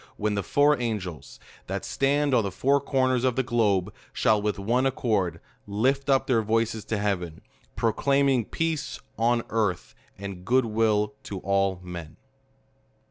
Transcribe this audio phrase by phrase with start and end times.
[0.17, 4.57] when the four angels, that stand on the four corners of the globe, shall, with
[4.57, 7.41] one accord, lift up their voices to heaven;
[7.75, 12.17] proclaiming PEACE ON EARTPI, AND GOOD WILL TO ALL MEN.